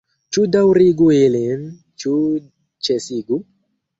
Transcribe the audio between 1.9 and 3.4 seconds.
ĉu ĉesigu?